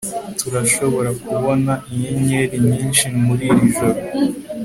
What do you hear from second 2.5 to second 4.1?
nyinshi muri iri joro